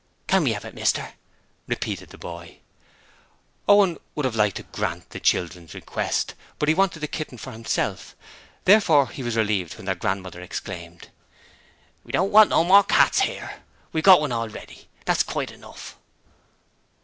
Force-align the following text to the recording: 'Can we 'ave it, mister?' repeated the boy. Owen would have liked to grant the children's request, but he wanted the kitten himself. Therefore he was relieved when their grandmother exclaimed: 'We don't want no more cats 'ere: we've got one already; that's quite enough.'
'Can 0.25 0.45
we 0.45 0.55
'ave 0.55 0.67
it, 0.67 0.73
mister?' 0.73 1.13
repeated 1.67 2.09
the 2.09 2.17
boy. 2.17 2.57
Owen 3.69 3.99
would 4.15 4.25
have 4.25 4.35
liked 4.35 4.55
to 4.57 4.63
grant 4.63 5.07
the 5.11 5.19
children's 5.19 5.75
request, 5.75 6.33
but 6.57 6.67
he 6.67 6.73
wanted 6.73 7.01
the 7.01 7.07
kitten 7.07 7.37
himself. 7.37 8.15
Therefore 8.65 9.09
he 9.09 9.21
was 9.21 9.37
relieved 9.37 9.75
when 9.77 9.85
their 9.85 9.93
grandmother 9.93 10.41
exclaimed: 10.41 11.09
'We 12.03 12.13
don't 12.13 12.31
want 12.31 12.49
no 12.49 12.63
more 12.63 12.83
cats 12.83 13.21
'ere: 13.27 13.59
we've 13.93 14.03
got 14.03 14.19
one 14.21 14.31
already; 14.31 14.89
that's 15.05 15.21
quite 15.21 15.51
enough.' 15.51 15.95